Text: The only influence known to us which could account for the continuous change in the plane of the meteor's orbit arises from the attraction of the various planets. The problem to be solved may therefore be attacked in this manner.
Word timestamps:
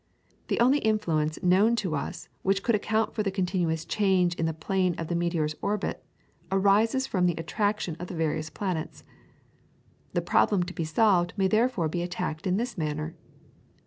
The 0.47 0.59
only 0.59 0.79
influence 0.79 1.37
known 1.43 1.75
to 1.75 1.93
us 1.95 2.27
which 2.41 2.63
could 2.63 2.73
account 2.73 3.13
for 3.13 3.21
the 3.21 3.29
continuous 3.29 3.85
change 3.85 4.33
in 4.33 4.47
the 4.47 4.51
plane 4.53 4.95
of 4.97 5.09
the 5.09 5.15
meteor's 5.15 5.53
orbit 5.61 6.03
arises 6.51 7.05
from 7.05 7.27
the 7.27 7.35
attraction 7.35 7.95
of 7.99 8.07
the 8.07 8.15
various 8.15 8.49
planets. 8.49 9.03
The 10.13 10.23
problem 10.23 10.63
to 10.63 10.73
be 10.73 10.85
solved 10.85 11.33
may 11.37 11.47
therefore 11.47 11.87
be 11.87 12.01
attacked 12.01 12.47
in 12.47 12.57
this 12.57 12.79
manner. 12.79 13.15